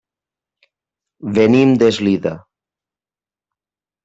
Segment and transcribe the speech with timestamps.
[1.39, 2.35] Venim d'Eslida.